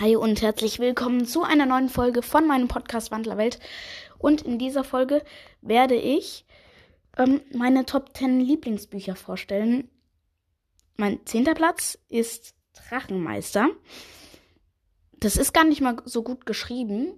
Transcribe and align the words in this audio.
Hi 0.00 0.16
und 0.16 0.40
herzlich 0.40 0.78
willkommen 0.78 1.26
zu 1.26 1.42
einer 1.42 1.66
neuen 1.66 1.90
Folge 1.90 2.22
von 2.22 2.46
meinem 2.46 2.68
Podcast 2.68 3.10
Wandlerwelt. 3.10 3.60
Und 4.16 4.40
in 4.40 4.58
dieser 4.58 4.82
Folge 4.82 5.22
werde 5.60 5.94
ich 5.94 6.46
ähm, 7.18 7.42
meine 7.52 7.84
Top 7.84 8.16
10 8.16 8.40
Lieblingsbücher 8.40 9.14
vorstellen. 9.14 9.90
Mein 10.96 11.26
zehnter 11.26 11.52
Platz 11.52 11.98
ist 12.08 12.54
Drachenmeister. 12.72 13.68
Das 15.18 15.36
ist 15.36 15.52
gar 15.52 15.64
nicht 15.64 15.82
mal 15.82 15.96
so 16.06 16.22
gut 16.22 16.46
geschrieben, 16.46 17.12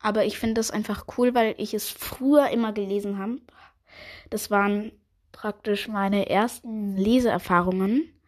aber 0.00 0.24
ich 0.24 0.38
finde 0.38 0.54
das 0.54 0.70
einfach 0.70 1.04
cool, 1.18 1.34
weil 1.34 1.54
ich 1.58 1.74
es 1.74 1.90
früher 1.90 2.48
immer 2.48 2.72
gelesen 2.72 3.18
habe. 3.18 3.36
Das 4.30 4.50
waren 4.50 4.92
praktisch 5.30 5.88
meine 5.88 6.30
ersten 6.30 6.96
Leseerfahrungen. 6.96 8.18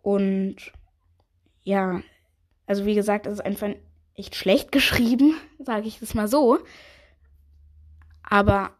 Und 0.00 0.72
ja, 1.68 2.02
also 2.66 2.86
wie 2.86 2.94
gesagt, 2.94 3.26
es 3.26 3.34
ist 3.34 3.44
einfach 3.44 3.68
echt 4.14 4.34
schlecht 4.34 4.72
geschrieben, 4.72 5.34
sage 5.58 5.86
ich 5.86 6.00
das 6.00 6.14
mal 6.14 6.26
so. 6.26 6.60
Aber 8.22 8.70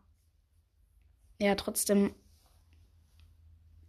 ja, 1.39 1.55
trotzdem 1.55 2.15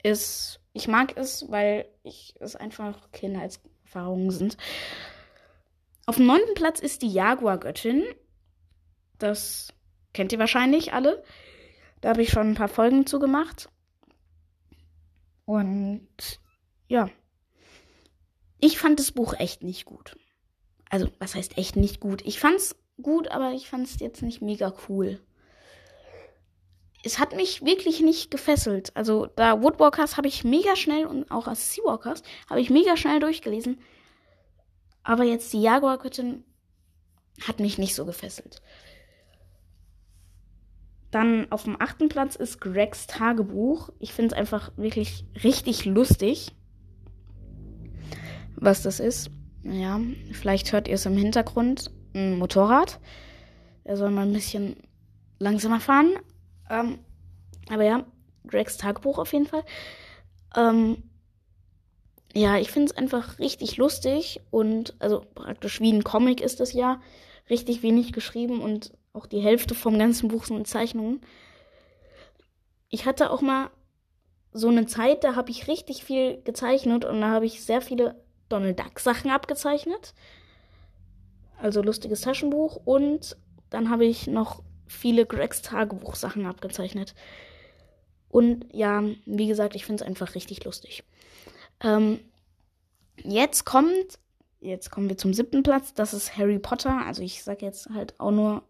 ist, 0.04 0.60
ich 0.74 0.90
mag 0.90 1.16
es, 1.16 1.50
weil 1.50 1.88
ich 2.04 2.36
es 2.42 2.58
einfach 2.58 3.10
Kindheitserfahrungen 3.14 4.32
sind. 4.32 4.58
Auf 6.06 6.18
dem 6.18 6.26
neunten 6.26 6.54
Platz 6.54 6.82
ist 6.82 7.02
die 7.02 7.12
Jaguar-Göttin. 7.12 8.04
Das 9.18 9.74
kennt 10.12 10.34
ihr 10.34 10.40
wahrscheinlich 10.40 10.92
alle. 10.92 11.24
Da 12.02 12.10
habe 12.10 12.22
ich 12.22 12.32
schon 12.32 12.50
ein 12.50 12.56
paar 12.56 12.68
Folgen 12.68 13.06
zugemacht. 13.06 13.70
Und 15.46 16.42
ja, 16.90 17.10
ich 18.60 18.78
fand 18.78 19.00
das 19.00 19.12
Buch 19.12 19.34
echt 19.38 19.64
nicht 19.64 19.86
gut. 19.86 20.18
Also, 20.90 21.08
was 21.20 21.36
heißt 21.36 21.58
echt 21.58 21.76
nicht 21.76 22.00
gut? 22.00 22.22
Ich 22.26 22.40
fand's 22.40 22.76
gut, 23.02 23.30
aber 23.30 23.52
ich 23.52 23.70
fand's 23.70 24.00
jetzt 24.00 24.22
nicht 24.22 24.42
mega 24.42 24.74
cool. 24.88 25.20
Es 27.04 27.20
hat 27.20 27.36
mich 27.36 27.64
wirklich 27.64 28.02
nicht 28.02 28.30
gefesselt. 28.32 28.96
Also, 28.96 29.28
da 29.28 29.62
Woodwalkers 29.62 30.18
habe 30.18 30.28
ich 30.28 30.44
mega 30.44 30.76
schnell 30.76 31.06
und 31.06 31.32
auch 31.32 31.48
als 31.48 31.74
Seawalkers 31.74 32.24
habe 32.50 32.60
ich 32.60 32.70
mega 32.70 32.98
schnell 32.98 33.20
durchgelesen. 33.20 33.80
Aber 35.04 35.24
jetzt 35.24 35.54
die 35.54 35.62
Jaguar-Göttin 35.62 36.44
hat 37.48 37.60
mich 37.60 37.78
nicht 37.78 37.96
so 37.96 38.06
gefesselt. 38.06 38.62
Dann 41.12 41.52
auf 41.52 41.64
dem 41.64 41.82
achten 41.82 42.10
Platz 42.10 42.36
ist 42.36 42.60
Gregs 42.60 43.08
Tagebuch. 43.08 43.90
Ich 44.00 44.14
finde 44.14 44.34
es 44.36 44.40
einfach 44.40 44.72
wirklich 44.76 45.26
richtig 45.44 45.86
lustig, 45.86 46.52
was 48.60 48.84
das 48.84 49.00
ist. 49.00 49.32
Ja, 49.64 50.00
vielleicht 50.32 50.72
hört 50.72 50.88
ihr 50.88 50.96
es 50.96 51.06
im 51.06 51.18
Hintergrund. 51.18 51.92
Ein 52.14 52.38
Motorrad. 52.38 53.00
Er 53.84 53.98
soll 53.98 54.12
mal 54.12 54.26
ein 54.26 54.34
bisschen 54.34 54.76
langsamer 55.40 55.80
fahren. 55.80 56.12
Ähm, 56.70 57.00
aber 57.70 57.84
ja, 57.84 58.06
Gregs 58.48 58.78
Tagebuch 58.78 59.18
auf 59.18 59.34
jeden 59.34 59.46
Fall. 59.46 59.64
Ähm, 60.56 61.04
ja, 62.34 62.58
ich 62.58 62.72
finde 62.72 62.92
es 62.92 62.98
einfach 62.98 63.40
richtig 63.40 63.78
lustig 63.78 64.42
und 64.52 64.96
also 65.00 65.26
praktisch 65.34 65.82
wie 65.82 65.92
ein 65.92 66.04
Comic 66.04 66.42
ist 66.42 66.60
das 66.60 66.74
ja. 66.74 67.02
Richtig 67.50 67.82
wenig 67.82 68.14
geschrieben 68.14 68.62
und 68.62 68.94
auch 69.12 69.26
die 69.26 69.40
Hälfte 69.40 69.74
vom 69.74 69.98
ganzen 69.98 70.28
Buch 70.28 70.46
sind 70.46 70.68
Zeichnungen. 70.68 71.22
Ich 72.90 73.08
hatte 73.08 73.32
auch 73.32 73.42
mal 73.42 73.72
so 74.52 74.68
eine 74.68 74.86
Zeit, 74.86 75.24
da 75.24 75.36
habe 75.36 75.50
ich 75.50 75.68
richtig 75.68 76.04
viel 76.04 76.42
gezeichnet 76.44 77.06
und 77.06 77.22
da 77.22 77.30
habe 77.30 77.48
ich 77.48 77.64
sehr 77.64 77.82
viele 77.82 78.24
Donald 78.50 78.80
Duck 78.80 79.00
Sachen 79.00 79.32
abgezeichnet. 79.32 80.14
Also 81.62 81.82
lustiges 81.82 82.22
Taschenbuch 82.22 82.78
und 82.86 83.38
dann 83.70 83.90
habe 83.90 84.06
ich 84.06 84.28
noch 84.28 84.64
viele 84.88 85.26
Gregs 85.26 85.62
Tagebuch 85.62 86.16
Sachen 86.16 86.46
abgezeichnet. 86.46 87.14
Und 88.30 88.66
ja, 88.74 89.04
wie 89.26 89.48
gesagt, 89.48 89.76
ich 89.76 89.86
finde 89.86 90.04
es 90.04 90.08
einfach 90.08 90.36
richtig 90.36 90.64
lustig. 90.64 91.04
Ähm, 91.82 92.20
jetzt 93.24 93.66
kommt, 93.66 94.20
jetzt 94.60 94.92
kommen 94.92 95.10
wir 95.10 95.18
zum 95.18 95.34
siebten 95.34 95.64
Platz. 95.64 95.94
Das 95.94 96.14
ist 96.14 96.38
Harry 96.38 96.60
Potter. 96.60 97.06
Also 97.06 97.22
ich 97.22 97.44
sage 97.44 97.66
jetzt 97.66 97.90
halt 97.90 98.20
auch 98.20 98.32
nur 98.32 98.64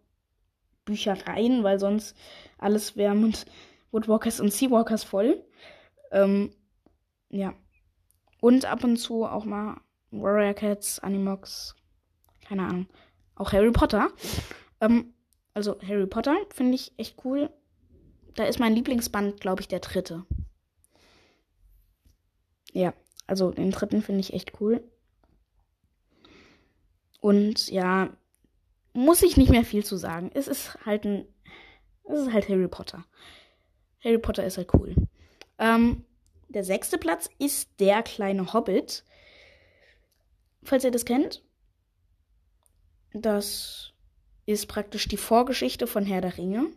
Büchereien, 0.86 1.64
weil 1.64 1.80
sonst 1.80 2.16
alles 2.58 2.96
wäre 2.96 3.16
mit 3.16 3.46
Woodwalkers 3.92 4.40
und 4.40 4.54
Seawalkers 4.54 5.04
voll. 5.04 5.44
Ähm, 6.12 6.52
ja. 7.30 7.54
Und 8.42 8.66
ab 8.66 8.84
und 8.84 8.98
zu 8.98 9.26
auch 9.26 9.46
mal 9.46 9.82
Warrior 10.12 10.54
Cats, 10.54 11.00
Animox, 11.00 11.76
keine 12.48 12.64
Ahnung. 12.64 12.88
Auch 13.36 13.54
Harry 13.54 13.72
Potter. 13.72 14.10
Ähm, 14.82 15.14
also 15.54 15.80
Harry 15.82 16.08
Potter 16.08 16.36
finde 16.54 16.76
ich 16.76 16.94
echt 16.98 17.24
cool. 17.26 17.50
Da 18.36 18.46
ist 18.46 18.60
mein 18.60 18.74
Lieblingsband, 18.76 19.42
glaube 19.42 19.62
ich, 19.62 19.68
der 19.68 19.80
dritte. 19.80 20.26
Ja, 22.72 22.94
also 23.28 23.52
den 23.52 23.72
dritten 23.72 24.02
finde 24.02 24.22
ich 24.22 24.34
echt 24.34 24.60
cool. 24.62 24.84
Und 27.20 27.70
ja, 27.70 28.10
muss 28.94 29.22
ich 29.22 29.38
nicht 29.38 29.52
mehr 29.52 29.66
viel 29.66 29.84
zu 29.84 29.98
sagen. 29.98 30.32
Es 30.34 30.48
ist 30.48 30.78
halt 30.86 31.06
ein. 31.06 31.26
Es 32.04 32.20
ist 32.20 32.34
halt 32.34 32.50
Harry 32.50 32.68
Potter. 32.68 33.06
Harry 34.04 34.18
Potter 34.18 34.46
ist 34.46 34.58
halt 34.58 34.74
cool. 34.74 34.96
Ähm, 35.58 36.06
der 36.50 36.64
sechste 36.64 36.98
Platz 36.98 37.30
ist 37.38 37.70
Der 37.80 38.04
kleine 38.04 38.54
Hobbit. 38.54 39.04
Falls 40.64 40.84
ihr 40.84 40.92
das 40.92 41.06
kennt. 41.06 41.44
Das 43.14 43.94
ist 44.46 44.68
praktisch 44.68 45.08
die 45.08 45.18
Vorgeschichte 45.18 45.88
von 45.88 46.06
Herr 46.06 46.22
der 46.22 46.38
Ringe. 46.38 46.68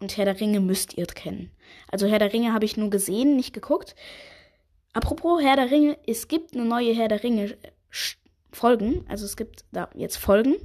Und 0.00 0.16
Herr 0.16 0.24
der 0.24 0.40
Ringe 0.40 0.60
müsst 0.60 0.96
ihr 0.96 1.06
kennen. 1.06 1.50
Also 1.90 2.06
Herr 2.06 2.20
der 2.20 2.32
Ringe 2.32 2.52
habe 2.52 2.64
ich 2.64 2.76
nur 2.76 2.90
gesehen, 2.90 3.36
nicht 3.36 3.52
geguckt. 3.52 3.96
Apropos 4.92 5.42
Herr 5.42 5.56
der 5.56 5.70
Ringe, 5.70 5.98
es 6.06 6.28
gibt 6.28 6.54
eine 6.54 6.64
neue 6.64 6.94
Herr 6.94 7.08
der 7.08 7.22
Ringe 7.22 7.58
Folgen. 8.52 9.04
Also 9.08 9.24
es 9.24 9.36
gibt 9.36 9.64
da 9.72 9.90
jetzt 9.94 10.16
Folgen. 10.16 10.56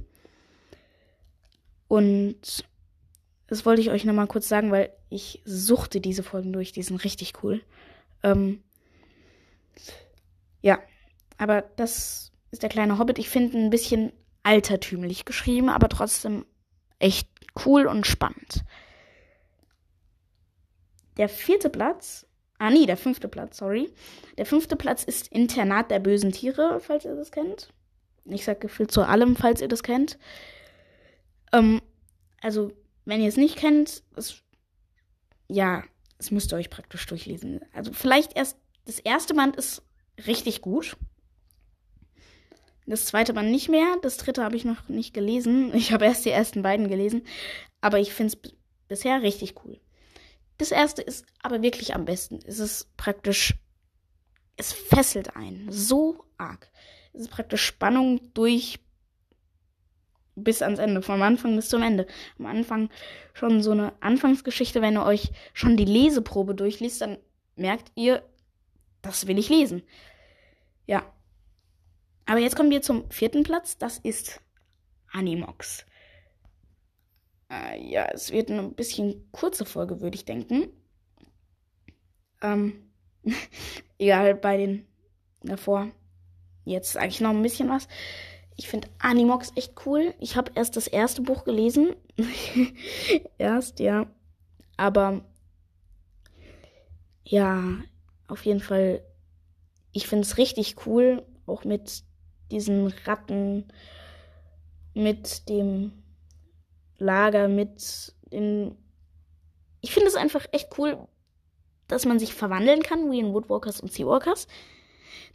Und 1.88 2.64
das 3.48 3.66
wollte 3.66 3.82
ich 3.82 3.90
euch 3.90 4.04
nochmal 4.04 4.26
kurz 4.28 4.48
sagen, 4.48 4.70
weil 4.70 4.90
ich 5.10 5.42
suchte 5.44 6.00
diese 6.00 6.22
Folgen 6.22 6.52
durch. 6.52 6.72
Die 6.72 6.82
sind 6.82 7.02
richtig 7.04 7.34
cool. 7.42 7.60
Ähm, 8.24 8.64
ja, 10.62 10.80
aber 11.38 11.62
das 11.76 12.32
ist 12.50 12.62
der 12.62 12.70
kleine 12.70 12.98
Hobbit. 12.98 13.18
Ich 13.18 13.28
finde 13.28 13.56
ein 13.58 13.70
bisschen 13.70 14.12
altertümlich 14.42 15.24
geschrieben, 15.24 15.68
aber 15.68 15.88
trotzdem 15.88 16.44
echt 16.98 17.28
cool 17.64 17.86
und 17.86 18.06
spannend. 18.06 18.64
Der 21.16 21.28
vierte 21.28 21.70
Platz, 21.70 22.26
ah 22.58 22.70
nee, 22.70 22.86
der 22.86 22.96
fünfte 22.96 23.28
Platz, 23.28 23.58
sorry. 23.58 23.92
Der 24.38 24.46
fünfte 24.46 24.74
Platz 24.74 25.04
ist 25.04 25.28
Internat 25.28 25.90
der 25.90 26.00
bösen 26.00 26.32
Tiere, 26.32 26.80
falls 26.80 27.04
ihr 27.04 27.14
das 27.14 27.30
kennt. 27.30 27.68
Ich 28.24 28.44
sage 28.44 28.60
gefühlt 28.60 28.90
zu 28.90 29.02
allem, 29.02 29.36
falls 29.36 29.60
ihr 29.60 29.68
das 29.68 29.82
kennt. 29.82 30.18
Ähm, 31.52 31.82
also, 32.40 32.72
wenn 33.04 33.20
ihr 33.20 33.28
es 33.28 33.36
nicht 33.36 33.56
kennt, 33.56 34.02
es, 34.16 34.42
ja, 35.48 35.84
es 36.18 36.30
müsst 36.30 36.52
ihr 36.52 36.56
euch 36.56 36.70
praktisch 36.70 37.06
durchlesen. 37.06 37.60
Also 37.72 37.92
vielleicht 37.92 38.36
erst, 38.36 38.56
das 38.84 38.98
erste 38.98 39.34
Band 39.34 39.56
ist 39.56 39.82
richtig 40.26 40.60
gut. 40.60 40.96
Das 42.86 43.06
zweite 43.06 43.32
Band 43.32 43.50
nicht 43.50 43.68
mehr. 43.68 43.96
Das 44.02 44.16
dritte 44.16 44.42
habe 44.42 44.56
ich 44.56 44.64
noch 44.64 44.88
nicht 44.88 45.14
gelesen. 45.14 45.72
Ich 45.74 45.92
habe 45.92 46.04
erst 46.04 46.24
die 46.24 46.30
ersten 46.30 46.62
beiden 46.62 46.88
gelesen. 46.88 47.26
Aber 47.80 47.98
ich 47.98 48.12
finde 48.12 48.34
es 48.34 48.52
bisher 48.88 49.22
richtig 49.22 49.54
cool. 49.64 49.80
Das 50.58 50.70
erste 50.70 51.02
ist 51.02 51.26
aber 51.42 51.62
wirklich 51.62 51.94
am 51.94 52.04
besten. 52.04 52.38
Es 52.46 52.58
ist 52.58 52.96
praktisch, 52.96 53.54
es 54.56 54.72
fesselt 54.72 55.34
einen 55.36 55.70
so 55.72 56.24
arg. 56.38 56.70
Es 57.12 57.22
ist 57.22 57.30
praktisch 57.30 57.64
Spannung 57.64 58.32
durch 58.34 58.78
bis 60.36 60.62
ans 60.62 60.78
Ende, 60.78 61.02
vom 61.02 61.22
Anfang 61.22 61.56
bis 61.56 61.68
zum 61.68 61.82
Ende. 61.82 62.06
Am 62.38 62.46
Anfang 62.46 62.90
schon 63.32 63.62
so 63.62 63.70
eine 63.70 63.92
Anfangsgeschichte, 64.00 64.82
wenn 64.82 64.96
ihr 64.96 65.04
euch 65.04 65.30
schon 65.52 65.76
die 65.76 65.84
Leseprobe 65.84 66.54
durchliest, 66.54 67.00
dann 67.00 67.18
merkt 67.56 67.92
ihr, 67.94 68.22
das 69.02 69.26
will 69.26 69.38
ich 69.38 69.48
lesen. 69.48 69.82
Ja. 70.86 71.04
Aber 72.26 72.40
jetzt 72.40 72.56
kommen 72.56 72.70
wir 72.70 72.82
zum 72.82 73.10
vierten 73.10 73.42
Platz, 73.42 73.76
das 73.78 73.98
ist 73.98 74.40
Animox. 75.12 75.84
Äh, 77.50 77.80
ja, 77.86 78.08
es 78.12 78.32
wird 78.32 78.50
eine 78.50 78.70
bisschen 78.70 79.28
kurze 79.30 79.64
Folge, 79.64 80.00
würde 80.00 80.16
ich 80.16 80.24
denken. 80.24 80.68
Ähm, 82.42 82.90
egal, 83.98 84.34
bei 84.34 84.56
den 84.56 84.86
davor. 85.42 85.90
Jetzt 86.64 86.92
sage 86.92 87.08
ich 87.08 87.20
noch 87.20 87.30
ein 87.30 87.42
bisschen 87.42 87.68
was. 87.68 87.88
Ich 88.56 88.68
finde 88.68 88.88
Animox 88.98 89.52
echt 89.56 89.74
cool. 89.86 90.14
Ich 90.20 90.36
habe 90.36 90.52
erst 90.54 90.76
das 90.76 90.86
erste 90.86 91.22
Buch 91.22 91.44
gelesen. 91.44 91.96
erst, 93.38 93.80
ja. 93.80 94.06
Aber 94.76 95.24
ja, 97.24 97.62
auf 98.28 98.44
jeden 98.44 98.60
Fall, 98.60 99.02
ich 99.92 100.06
finde 100.06 100.22
es 100.22 100.38
richtig 100.38 100.86
cool, 100.86 101.24
auch 101.46 101.64
mit 101.64 102.04
diesen 102.50 102.88
Ratten, 103.04 103.66
mit 104.94 105.48
dem 105.48 105.92
Lager, 106.98 107.48
mit 107.48 108.14
den. 108.32 108.76
Ich 109.80 109.92
finde 109.92 110.08
es 110.08 110.14
einfach 110.14 110.46
echt 110.52 110.78
cool, 110.78 111.06
dass 111.88 112.06
man 112.06 112.18
sich 112.18 112.34
verwandeln 112.34 112.82
kann, 112.82 113.10
wie 113.10 113.18
in 113.18 113.34
Woodwalkers 113.34 113.80
und 113.80 113.92
Seawalkers. 113.92 114.46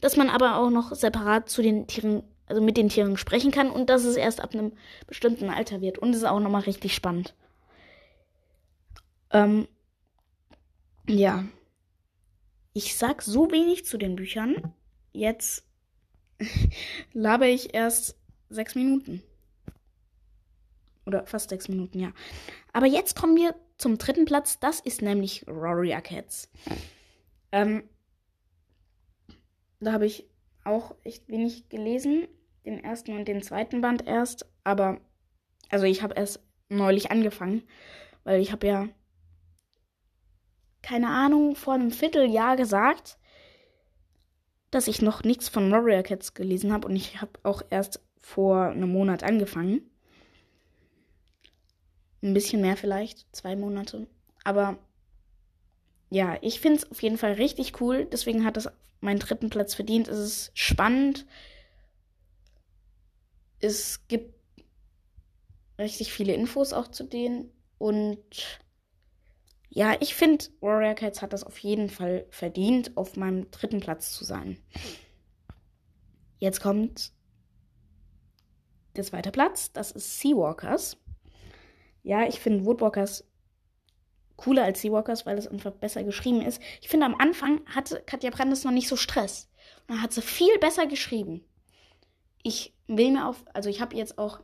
Dass 0.02 0.16
man 0.16 0.30
aber 0.30 0.58
auch 0.58 0.70
noch 0.70 0.96
separat 0.96 1.50
zu 1.50 1.62
den 1.62 1.88
Tieren, 1.88 2.24
also 2.50 2.62
mit 2.62 2.78
den 2.78 2.90
Tieren 2.90 3.16
sprechen 3.16 3.52
kann 3.52 3.70
und 3.70 3.90
dass 3.90 4.04
es 4.04 4.16
erst 4.16 4.42
ab 4.42 4.54
einem 4.54 4.74
bestimmten 5.08 5.50
Alter 5.50 5.82
wird. 5.82 6.00
Und 6.00 6.10
es 6.10 6.18
ist 6.18 6.24
auch 6.26 6.40
nochmal 6.40 6.64
richtig 6.64 6.94
spannend. 6.96 7.36
Ähm, 9.32 9.68
ja. 11.08 11.46
Ich 12.74 12.98
sag 12.98 13.22
so 13.22 13.52
wenig 13.52 13.86
zu 13.86 13.98
den 13.98 14.16
Büchern. 14.16 14.74
Jetzt 15.12 15.64
laber 17.14 17.48
ich 17.48 17.74
erst 17.74 18.18
sechs 18.50 18.76
Minuten. 18.76 19.22
Oder 21.06 21.26
fast 21.26 21.50
sechs 21.50 21.68
Minuten, 21.68 22.00
ja. 22.00 22.12
Aber 22.74 22.86
jetzt 22.86 23.16
kommen 23.16 23.36
wir 23.36 23.56
zum 23.78 23.98
dritten 23.98 24.26
Platz. 24.26 24.60
Das 24.60 24.80
ist 24.80 25.02
nämlich 25.02 25.44
Warrior 25.48 26.02
Cats. 26.02 26.50
Ähm, 27.52 27.84
da 29.80 29.94
habe 29.94 30.06
ich 30.06 30.28
auch 30.64 30.96
echt 31.04 31.28
wenig 31.28 31.70
gelesen. 31.70 32.28
Den 32.70 32.84
ersten 32.84 33.18
und 33.18 33.28
den 33.28 33.42
zweiten 33.42 33.82
Band 33.82 34.06
erst. 34.06 34.46
Aber, 34.64 35.02
also 35.70 35.88
ich 35.88 36.04
habe 36.04 36.14
erst 36.14 36.40
neulich 36.70 37.10
angefangen. 37.10 37.64
Weil 38.24 38.42
ich 38.42 38.52
habe 38.52 38.68
ja, 38.68 38.88
keine 40.84 41.10
Ahnung, 41.10 41.56
vor 41.56 41.74
einem 41.74 41.90
Vierteljahr 41.90 42.58
gesagt, 42.58 43.18
dass 44.70 44.88
ich 44.88 45.02
noch 45.02 45.24
nichts 45.24 45.50
von 45.50 45.72
Warrior 45.72 46.04
Cats 46.04 46.36
gelesen 46.36 46.72
habe. 46.72 46.88
Und 46.88 46.96
ich 46.96 47.20
habe 47.22 47.32
auch 47.42 47.64
erst 47.72 48.02
vor 48.20 48.66
einem 48.66 48.92
Monat 48.92 49.24
angefangen. 49.24 49.82
Ein 52.22 52.36
bisschen 52.36 52.62
mehr 52.62 52.78
vielleicht, 52.78 53.36
zwei 53.36 53.56
Monate. 53.56 54.06
Aber 54.44 54.78
ja, 56.12 56.38
ich 56.42 56.60
finde 56.60 56.78
es 56.78 56.92
auf 56.92 57.02
jeden 57.02 57.18
Fall 57.18 57.34
richtig 57.34 57.82
cool. 57.82 58.06
Deswegen 58.06 58.46
hat 58.46 58.58
es 58.58 58.70
meinen 59.02 59.20
dritten 59.20 59.50
Platz 59.50 59.74
verdient. 59.74 60.08
Es 60.08 60.20
ist 60.20 60.52
spannend. 60.54 61.26
Es 63.60 64.08
gibt 64.08 64.34
richtig 65.78 66.12
viele 66.12 66.34
Infos 66.34 66.74
auch 66.74 66.88
zu 66.88 67.04
denen. 67.04 67.52
Und 67.78 68.60
ja, 69.70 69.96
ich 70.00 70.16
finde, 70.16 70.46
Warrior 70.62 70.96
Cats 70.96 71.22
hat 71.22 71.34
das 71.34 71.44
auf 71.44 71.58
jeden 71.60 71.90
Fall 71.90 72.26
verdient, 72.30 72.98
auf 72.98 73.16
meinem 73.16 73.50
dritten 73.52 73.80
Platz 73.80 74.12
zu 74.12 74.24
sein. 74.24 74.58
Jetzt 76.40 76.62
kommt 76.62 77.12
der 78.96 79.04
zweite 79.04 79.32
Platz. 79.32 79.72
Das 79.72 79.92
ist 79.92 80.20
Seawalkers. 80.20 80.98
Ja, 82.04 82.28
ich 82.28 82.40
finde 82.40 82.66
Woodwalkers 82.66 83.26
cooler 84.36 84.64
als 84.64 84.82
Seawalkers, 84.82 85.26
weil 85.26 85.38
es 85.38 85.48
einfach 85.48 85.72
besser 85.72 86.04
geschrieben 86.04 86.42
ist. 86.42 86.62
Ich 86.82 86.88
finde, 86.88 87.06
am 87.06 87.16
Anfang 87.16 87.62
hatte 87.66 88.02
Katja 88.06 88.30
Brandes 88.30 88.64
noch 88.64 88.72
nicht 88.72 88.88
so 88.88 88.96
Stress. 88.96 89.50
Und 89.82 89.96
dann 89.96 90.02
hat 90.02 90.14
sie 90.14 90.22
viel 90.22 90.58
besser 90.60 90.88
geschrieben. 90.88 91.46
Ich 92.44 92.74
will 92.88 93.12
mir 93.12 93.28
auf, 93.28 93.44
also 93.54 93.70
ich 93.70 93.82
habe 93.82 93.96
jetzt 93.96 94.18
auch 94.18 94.40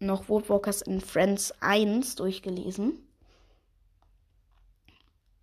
noch 0.00 0.28
Woodwalkers 0.28 0.82
in 0.82 1.00
Friends 1.00 1.52
1 1.60 2.16
durchgelesen. 2.16 3.06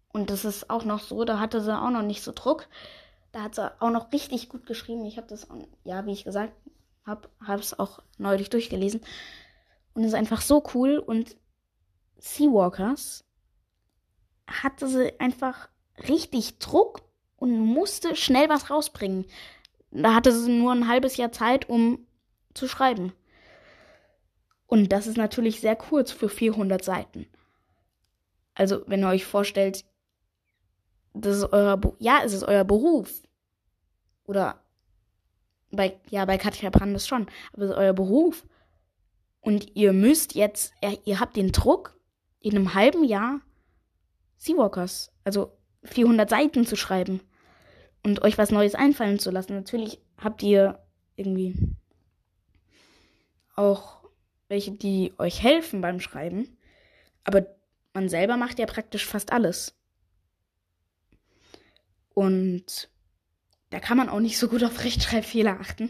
Und 0.10 0.30
das 0.30 0.46
ist 0.46 0.70
auch 0.70 0.84
noch 0.84 1.00
so, 1.00 1.24
da 1.26 1.40
hatte 1.40 1.62
sie 1.62 1.78
auch 1.78 1.92
noch 1.92 2.02
nicht 2.02 2.24
so 2.24 2.32
Druck. 2.34 2.68
Da 3.32 3.44
hat 3.44 3.56
sie 3.56 3.82
auch 3.82 3.92
noch 3.92 4.12
richtig 4.12 4.50
gut 4.50 4.66
geschrieben. 4.66 5.06
Ich 5.06 5.18
habe 5.18 5.28
das, 5.28 5.48
ja, 5.84 6.06
wie 6.06 6.12
ich 6.12 6.24
gesagt 6.24 6.54
habe, 7.06 7.30
habe 7.46 7.62
es 7.62 7.78
auch 7.78 8.00
neulich 8.18 8.50
durchgelesen. 8.50 9.02
Und 9.94 10.04
es 10.04 10.10
ist 10.10 10.16
einfach 10.16 10.42
so 10.42 10.64
cool. 10.74 10.98
Und 10.98 11.38
Seawalkers 12.18 13.26
hatte 14.48 14.88
sie 14.88 15.20
einfach 15.20 15.70
richtig 16.08 16.58
Druck 16.60 17.02
und 17.36 17.60
musste 17.60 18.16
schnell 18.16 18.50
was 18.50 18.70
rausbringen. 18.70 19.26
Da 19.92 20.14
hatte 20.14 20.32
sie 20.32 20.52
nur 20.52 20.72
ein 20.72 20.88
halbes 20.88 21.18
Jahr 21.18 21.32
Zeit, 21.32 21.70
um 21.70 22.06
zu 22.54 22.68
schreiben. 22.68 23.14
Und 24.66 24.92
das 24.92 25.08
ist 25.08 25.18
natürlich 25.18 25.62
sehr 25.62 25.76
kurz 25.76 26.12
für 26.12 26.30
400 26.30 26.84
Seiten. 26.84 27.28
Also, 28.54 28.84
wenn 28.88 29.04
ihr 29.04 29.10
euch 29.10 29.26
vorstellt, 29.26 29.86
das 31.14 31.38
ist 31.38 31.54
euer, 31.54 31.78
Be 31.78 31.96
ja, 32.00 32.22
es 32.24 32.34
ist 32.34 32.44
euer 32.44 32.64
Beruf. 32.64 33.24
Oder 34.26 34.62
bei, 35.72 36.00
ja, 36.10 36.26
bei 36.26 36.38
Katja 36.38 36.70
Brandes 36.70 37.08
schon, 37.08 37.28
aber 37.54 37.64
es 37.64 37.72
ist 37.72 37.78
euer 37.78 37.94
Beruf. 37.94 38.46
Und 39.40 39.76
ihr 39.76 39.94
müsst 39.94 40.36
jetzt, 40.36 40.74
ihr 41.06 41.20
habt 41.20 41.38
den 41.38 41.52
Druck, 41.52 41.98
in 42.40 42.56
einem 42.56 42.74
halben 42.74 43.04
Jahr 43.04 43.42
Seawalkers, 44.38 45.12
also 45.24 45.52
400 45.84 46.30
Seiten 46.30 46.66
zu 46.66 46.76
schreiben 46.76 47.22
und 48.08 48.22
euch 48.22 48.38
was 48.38 48.52
Neues 48.52 48.74
einfallen 48.74 49.20
zu 49.20 49.32
lassen. 49.32 49.54
Natürlich 49.54 50.00
habt 50.18 50.42
ihr 50.42 50.80
irgendwie 51.18 51.56
auch 53.54 53.98
welche, 54.48 54.72
die 54.72 55.14
euch 55.18 55.44
helfen 55.44 55.82
beim 55.82 56.00
Schreiben, 56.00 56.58
aber 57.26 57.48
man 57.94 58.08
selber 58.08 58.38
macht 58.38 58.60
ja 58.60 58.66
praktisch 58.66 59.06
fast 59.06 59.34
alles. 59.34 59.78
Und 62.14 62.90
da 63.72 63.82
kann 63.82 63.98
man 63.98 64.08
auch 64.08 64.22
nicht 64.22 64.38
so 64.38 64.48
gut 64.48 64.64
auf 64.64 64.86
Rechtschreibfehler 64.86 65.60
achten. 65.60 65.90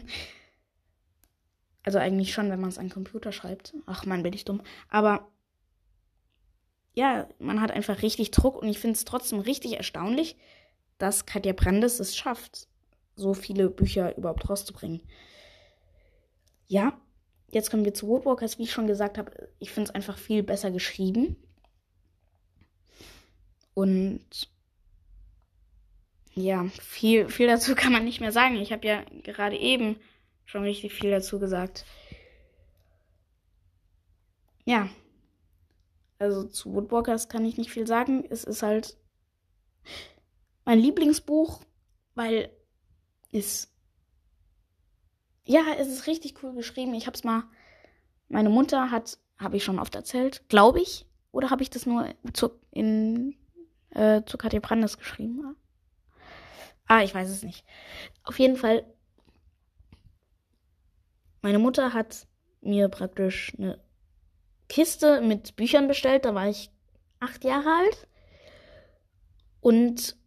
Also 1.84 1.98
eigentlich 1.98 2.32
schon, 2.32 2.50
wenn 2.50 2.60
man 2.60 2.70
es 2.70 2.78
an 2.78 2.90
Computer 2.90 3.30
schreibt. 3.30 3.74
Ach 3.86 4.06
man, 4.06 4.24
bin 4.24 4.32
ich 4.32 4.44
dumm. 4.44 4.60
Aber 4.88 5.30
ja, 6.94 7.28
man 7.38 7.60
hat 7.60 7.70
einfach 7.70 8.02
richtig 8.02 8.32
Druck 8.32 8.60
und 8.60 8.68
ich 8.68 8.80
finde 8.80 8.96
es 8.96 9.04
trotzdem 9.04 9.38
richtig 9.38 9.74
erstaunlich, 9.74 10.36
dass 10.98 11.26
Katja 11.26 11.52
Brandes 11.52 12.00
es 12.00 12.16
schafft, 12.16 12.68
so 13.16 13.34
viele 13.34 13.70
Bücher 13.70 14.16
überhaupt 14.16 14.48
rauszubringen. 14.48 15.00
Ja, 16.66 17.00
jetzt 17.50 17.70
kommen 17.70 17.84
wir 17.84 17.94
zu 17.94 18.08
Woodwalkers. 18.08 18.58
Wie 18.58 18.64
ich 18.64 18.72
schon 18.72 18.86
gesagt 18.86 19.18
habe, 19.18 19.48
ich 19.58 19.70
finde 19.70 19.88
es 19.88 19.94
einfach 19.94 20.18
viel 20.18 20.42
besser 20.42 20.70
geschrieben. 20.70 21.36
Und 23.74 24.50
ja, 26.34 26.66
viel, 26.80 27.28
viel 27.28 27.46
dazu 27.46 27.74
kann 27.76 27.92
man 27.92 28.04
nicht 28.04 28.20
mehr 28.20 28.32
sagen. 28.32 28.56
Ich 28.56 28.72
habe 28.72 28.86
ja 28.86 29.04
gerade 29.22 29.56
eben 29.56 29.96
schon 30.44 30.62
richtig 30.62 30.94
viel 30.94 31.10
dazu 31.10 31.38
gesagt. 31.38 31.84
Ja. 34.64 34.88
Also 36.18 36.44
zu 36.44 36.72
Woodwalkers 36.74 37.28
kann 37.28 37.44
ich 37.44 37.56
nicht 37.56 37.70
viel 37.70 37.86
sagen. 37.86 38.24
Es 38.28 38.44
ist 38.44 38.62
halt 38.62 38.96
mein 40.68 40.80
Lieblingsbuch, 40.80 41.62
weil 42.14 42.50
es 43.32 43.72
ja, 45.46 45.62
es 45.78 45.88
ist 45.88 46.06
richtig 46.06 46.42
cool 46.42 46.52
geschrieben. 46.52 46.92
Ich 46.92 47.06
habe 47.06 47.16
es 47.16 47.24
mal 47.24 47.44
meine 48.28 48.50
Mutter 48.50 48.90
hat 48.90 49.16
habe 49.38 49.56
ich 49.56 49.64
schon 49.64 49.78
oft 49.78 49.94
erzählt, 49.94 50.46
glaube 50.50 50.82
ich, 50.82 51.06
oder 51.32 51.48
habe 51.48 51.62
ich 51.62 51.70
das 51.70 51.86
nur 51.86 52.12
zu, 52.34 52.50
in 52.70 53.34
äh, 53.92 54.20
zu 54.26 54.36
Katja 54.36 54.60
Brandes 54.60 54.98
geschrieben? 54.98 55.56
Ah, 56.86 57.02
ich 57.02 57.14
weiß 57.14 57.30
es 57.30 57.42
nicht. 57.42 57.64
Auf 58.22 58.38
jeden 58.38 58.58
Fall 58.58 58.84
meine 61.40 61.58
Mutter 61.58 61.94
hat 61.94 62.26
mir 62.60 62.90
praktisch 62.90 63.54
eine 63.56 63.82
Kiste 64.68 65.22
mit 65.22 65.56
Büchern 65.56 65.88
bestellt. 65.88 66.26
Da 66.26 66.34
war 66.34 66.46
ich 66.46 66.70
acht 67.20 67.42
Jahre 67.42 67.70
alt. 67.70 68.06
Und 69.62 70.18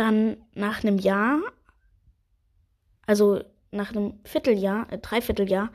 dann 0.00 0.38
nach 0.54 0.82
einem 0.82 0.98
Jahr, 0.98 1.40
also 3.06 3.42
nach 3.70 3.90
einem 3.90 4.18
Vierteljahr, 4.24 4.90
äh, 4.92 4.98
Dreivierteljahr, 4.98 5.70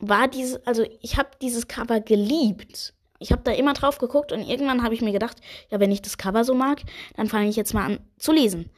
war 0.00 0.28
diese, 0.28 0.64
also 0.66 0.84
ich 1.00 1.16
habe 1.16 1.30
dieses 1.40 1.66
Cover 1.66 2.00
geliebt. 2.00 2.94
Ich 3.20 3.32
habe 3.32 3.42
da 3.42 3.52
immer 3.52 3.72
drauf 3.72 3.98
geguckt 3.98 4.30
und 4.30 4.42
irgendwann 4.42 4.84
habe 4.84 4.94
ich 4.94 5.00
mir 5.00 5.12
gedacht, 5.12 5.40
ja, 5.70 5.80
wenn 5.80 5.90
ich 5.90 6.02
das 6.02 6.18
Cover 6.18 6.44
so 6.44 6.54
mag, 6.54 6.82
dann 7.16 7.26
fange 7.26 7.48
ich 7.48 7.56
jetzt 7.56 7.74
mal 7.74 7.84
an 7.84 8.00
zu 8.16 8.30
lesen. 8.30 8.70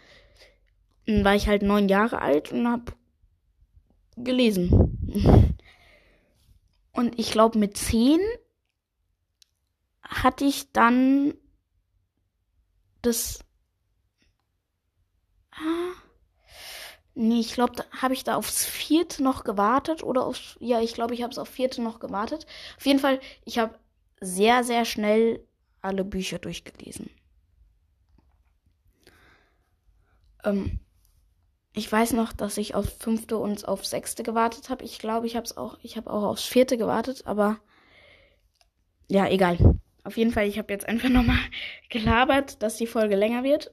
Dann 1.06 1.24
war 1.24 1.34
ich 1.34 1.48
halt 1.48 1.62
neun 1.62 1.88
Jahre 1.88 2.22
alt 2.22 2.52
und 2.52 2.66
hab 2.66 2.96
gelesen. 4.16 5.58
Und 6.92 7.18
ich 7.18 7.32
glaube, 7.32 7.58
mit 7.58 7.76
zehn 7.76 8.20
hatte 10.02 10.44
ich 10.44 10.72
dann 10.72 11.34
das. 13.02 13.40
Ah, 15.52 15.94
nee, 17.14 17.40
ich 17.40 17.54
glaube, 17.54 17.84
habe 18.00 18.14
ich 18.14 18.24
da 18.24 18.36
aufs 18.36 18.64
vierte 18.64 19.22
noch 19.22 19.44
gewartet 19.44 20.02
oder 20.02 20.24
aufs. 20.26 20.56
Ja, 20.60 20.80
ich 20.80 20.94
glaube, 20.94 21.14
ich 21.14 21.22
habe 21.22 21.32
es 21.32 21.38
auf 21.38 21.48
vierte 21.48 21.82
noch 21.82 22.00
gewartet. 22.00 22.46
Auf 22.78 22.86
jeden 22.86 22.98
Fall, 23.00 23.20
ich 23.44 23.58
habe 23.58 23.78
sehr, 24.20 24.64
sehr 24.64 24.84
schnell 24.84 25.44
alle 25.82 26.04
Bücher 26.04 26.38
durchgelesen. 26.38 27.10
Ähm, 30.44 30.80
ich 31.74 31.90
weiß 31.92 32.12
noch, 32.14 32.32
dass 32.32 32.58
ich 32.58 32.74
auf 32.76 32.98
fünfte 32.98 33.38
und 33.38 33.66
auf 33.68 33.86
sechste 33.86 34.22
gewartet 34.22 34.70
habe. 34.70 34.84
Ich 34.84 34.98
glaube, 35.00 35.26
ich 35.26 35.36
habe 35.36 35.44
es 35.46 35.56
auch, 35.56 35.78
ich 35.82 35.96
habe 35.96 36.10
auch 36.12 36.24
aufs 36.24 36.44
vierte 36.44 36.78
gewartet, 36.78 37.26
aber 37.26 37.60
ja, 39.08 39.26
egal. 39.28 39.58
Auf 40.04 40.16
jeden 40.16 40.32
Fall, 40.32 40.46
ich 40.46 40.58
habe 40.58 40.72
jetzt 40.72 40.88
einfach 40.88 41.08
nochmal 41.10 41.38
gelabert, 41.88 42.62
dass 42.62 42.76
die 42.76 42.86
Folge 42.86 43.16
länger 43.16 43.44
wird. 43.44 43.70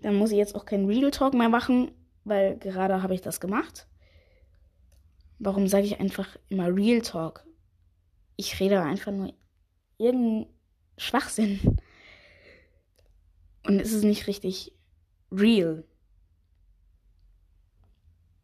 Dann 0.00 0.16
muss 0.16 0.30
ich 0.30 0.38
jetzt 0.38 0.54
auch 0.54 0.64
keinen 0.64 0.86
Real 0.86 1.10
Talk 1.10 1.34
mehr 1.34 1.48
machen, 1.48 1.90
weil 2.24 2.58
gerade 2.58 3.02
habe 3.02 3.14
ich 3.14 3.22
das 3.22 3.40
gemacht. 3.40 3.86
Warum 5.38 5.68
sage 5.68 5.86
ich 5.86 6.00
einfach 6.00 6.36
immer 6.48 6.74
Real 6.74 7.00
Talk? 7.00 7.44
Ich 8.36 8.60
rede 8.60 8.80
einfach 8.80 9.12
nur 9.12 9.32
irgendeinen 9.98 10.46
Schwachsinn. 10.98 11.78
Und 13.66 13.80
es 13.80 13.92
ist 13.92 14.04
nicht 14.04 14.26
richtig 14.26 14.72
real. 15.32 15.84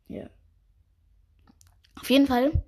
Ja. 0.08 0.28
Auf 1.94 2.10
jeden 2.10 2.26
Fall, 2.26 2.64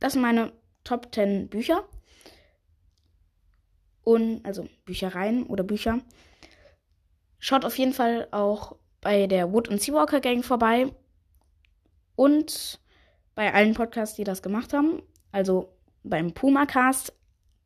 das 0.00 0.14
sind 0.14 0.22
meine 0.22 0.52
Top 0.84 1.14
10 1.14 1.48
Bücher. 1.48 1.88
Und, 4.04 4.44
also 4.44 4.68
Büchereien 4.84 5.44
oder 5.46 5.64
Bücher. 5.64 5.98
Schaut 7.38 7.64
auf 7.64 7.78
jeden 7.78 7.92
Fall 7.92 8.28
auch 8.30 8.76
bei 9.00 9.26
der 9.26 9.52
Wood 9.52 9.68
und 9.68 9.80
Seawalker 9.80 10.20
Gang 10.20 10.44
vorbei. 10.44 10.92
Und 12.16 12.80
bei 13.34 13.52
allen 13.52 13.74
Podcasts, 13.74 14.16
die 14.16 14.24
das 14.24 14.42
gemacht 14.42 14.72
haben. 14.72 15.02
Also 15.30 15.72
beim 16.04 16.32
Puma 16.32 16.66
Cast, 16.66 17.12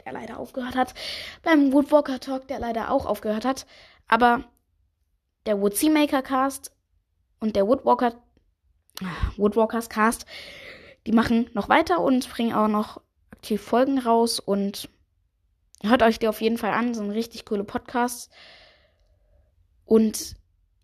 der 0.04 0.12
leider 0.12 0.38
aufgehört 0.38 0.76
hat. 0.76 0.94
Beim 1.42 1.72
Woodwalker 1.72 2.20
Talk, 2.20 2.48
der 2.48 2.60
leider 2.60 2.90
auch 2.90 3.06
aufgehört 3.06 3.44
hat. 3.44 3.66
Aber 4.08 4.44
der 5.46 5.60
Wood 5.60 5.76
Seamaker 5.76 6.22
Cast 6.22 6.72
und 7.40 7.56
der 7.56 7.66
Woodwalker, 7.66 8.14
Woodwalkers 9.36 9.88
Cast, 9.88 10.26
die 11.06 11.12
machen 11.12 11.50
noch 11.54 11.68
weiter 11.68 12.00
und 12.00 12.28
bringen 12.30 12.54
auch 12.54 12.68
noch 12.68 13.00
aktiv 13.30 13.60
Folgen 13.60 13.98
raus 13.98 14.40
und 14.40 14.88
hört 15.82 16.02
euch 16.02 16.18
die 16.18 16.28
auf 16.28 16.40
jeden 16.40 16.58
Fall 16.58 16.72
an. 16.72 16.94
Ein 16.94 17.10
richtig 17.10 17.44
coole 17.44 17.64
Podcast. 17.64 18.30
Und 19.84 20.36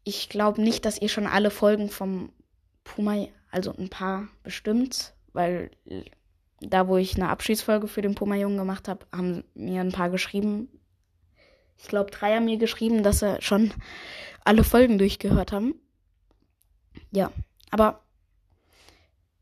ich 0.05 0.29
glaube 0.29 0.61
nicht, 0.63 0.85
dass 0.85 1.01
ihr 1.01 1.09
schon 1.09 1.27
alle 1.27 1.51
Folgen 1.51 1.91
vom 1.91 2.33
Puma, 2.85 3.27
also 3.51 3.75
ein 3.77 3.91
paar 3.91 4.29
bestimmt, 4.43 5.15
weil 5.33 5.71
da, 6.61 6.89
wo 6.89 6.97
ich 6.97 7.17
eine 7.17 7.29
Abschiedsfolge 7.29 7.89
für 7.89 8.03
den 8.03 8.15
Puma-Jungen 8.15 8.59
gemacht 8.59 8.89
habe, 8.89 9.07
haben 9.13 9.45
mir 9.55 9.81
ein 9.81 9.93
paar 9.93 10.11
geschrieben. 10.11 10.69
Ich 11.77 11.89
glaube, 11.89 12.11
drei 12.11 12.37
haben 12.37 12.45
mir 12.45 12.59
geschrieben, 12.59 13.03
dass 13.03 13.21
sie 13.21 13.41
schon 13.41 13.73
alle 14.45 14.65
Folgen 14.65 14.99
durchgehört 14.99 15.53
haben. 15.53 15.75
Ja, 17.11 17.33
aber 17.71 18.03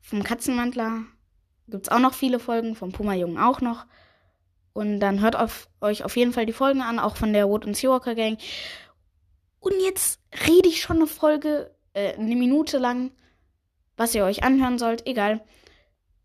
vom 0.00 0.22
Katzenmantler 0.22 1.02
gibt 1.68 1.86
es 1.86 1.92
auch 1.92 1.98
noch 1.98 2.14
viele 2.14 2.38
Folgen, 2.38 2.74
vom 2.74 2.92
Puma-Jungen 2.92 3.38
auch 3.38 3.60
noch. 3.60 3.86
Und 4.80 4.98
dann 4.98 5.20
hört 5.20 5.36
auf, 5.36 5.68
euch 5.82 6.04
auf 6.04 6.16
jeden 6.16 6.32
Fall 6.32 6.46
die 6.46 6.54
Folgen 6.54 6.80
an, 6.80 6.98
auch 6.98 7.14
von 7.14 7.34
der 7.34 7.46
Wood 7.50 7.66
und 7.66 7.76
Seawalker 7.76 8.14
Gang. 8.14 8.38
Und 9.58 9.74
jetzt 9.82 10.22
rede 10.48 10.70
ich 10.70 10.80
schon 10.80 10.96
eine 10.96 11.06
Folge, 11.06 11.70
äh, 11.92 12.14
eine 12.14 12.34
Minute 12.34 12.78
lang, 12.78 13.10
was 13.98 14.14
ihr 14.14 14.24
euch 14.24 14.42
anhören 14.42 14.78
sollt. 14.78 15.06
Egal. 15.06 15.42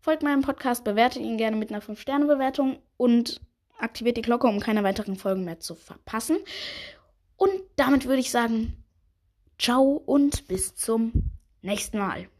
Folgt 0.00 0.22
meinem 0.22 0.40
Podcast, 0.40 0.84
bewertet 0.84 1.20
ihn 1.20 1.36
gerne 1.36 1.58
mit 1.58 1.68
einer 1.68 1.82
5-Sterne-Bewertung 1.82 2.78
und 2.96 3.42
aktiviert 3.78 4.16
die 4.16 4.22
Glocke, 4.22 4.46
um 4.46 4.58
keine 4.58 4.82
weiteren 4.82 5.16
Folgen 5.16 5.44
mehr 5.44 5.60
zu 5.60 5.74
verpassen. 5.74 6.38
Und 7.36 7.52
damit 7.76 8.06
würde 8.06 8.20
ich 8.20 8.30
sagen, 8.30 8.82
ciao 9.58 10.02
und 10.06 10.48
bis 10.48 10.76
zum 10.76 11.12
nächsten 11.60 11.98
Mal. 11.98 12.30